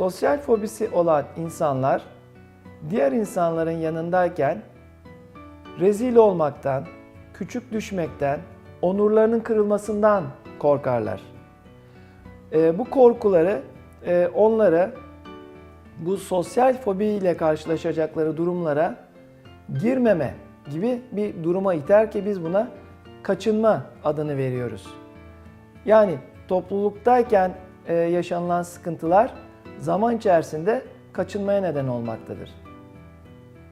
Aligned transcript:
Sosyal 0.00 0.38
fobisi 0.38 0.88
olan 0.88 1.24
insanlar 1.36 2.02
diğer 2.90 3.12
insanların 3.12 3.70
yanındayken 3.70 4.62
rezil 5.80 6.16
olmaktan, 6.16 6.84
küçük 7.34 7.72
düşmekten, 7.72 8.40
onurlarının 8.82 9.40
kırılmasından 9.40 10.24
korkarlar. 10.58 11.20
Ee, 12.52 12.78
bu 12.78 12.90
korkuları 12.90 13.62
e, 14.06 14.28
onlara 14.34 14.90
bu 15.98 16.16
sosyal 16.16 16.74
fobi 16.74 17.06
ile 17.06 17.36
karşılaşacakları 17.36 18.36
durumlara 18.36 18.96
girmeme 19.80 20.34
gibi 20.70 21.02
bir 21.12 21.44
duruma 21.44 21.74
iter 21.74 22.10
ki 22.10 22.26
biz 22.26 22.44
buna 22.44 22.68
kaçınma 23.22 23.82
adını 24.04 24.36
veriyoruz. 24.36 24.86
Yani 25.84 26.18
topluluktayken 26.48 27.54
e, 27.86 27.94
yaşanılan 27.94 28.62
sıkıntılar 28.62 29.49
zaman 29.80 30.16
içerisinde 30.16 30.84
kaçınmaya 31.12 31.60
neden 31.60 31.88
olmaktadır. 31.88 32.50